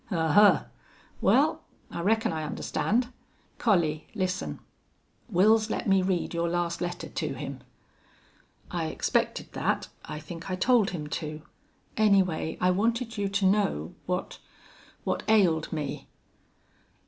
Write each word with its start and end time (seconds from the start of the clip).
"Ahuh! 0.09 0.65
Well, 1.21 1.61
I 1.91 2.01
reckon 2.01 2.33
I 2.33 2.41
understand. 2.41 3.09
Collie, 3.59 4.07
listen. 4.15 4.59
Wils 5.31 5.69
let 5.69 5.87
me 5.87 6.01
read 6.01 6.33
your 6.33 6.49
last 6.49 6.81
letter 6.81 7.07
to 7.07 7.33
him." 7.35 7.59
"I 8.71 8.87
expected 8.87 9.53
that. 9.53 9.89
I 10.03 10.19
think 10.19 10.49
I 10.49 10.55
told 10.55 10.89
him 10.89 11.05
to. 11.21 11.43
Anyway, 11.97 12.57
I 12.59 12.71
wanted 12.71 13.19
you 13.19 13.29
to 13.29 13.45
know 13.45 13.93
what 14.07 14.39
what 15.03 15.21
ailed 15.27 15.71
me." 15.71 16.07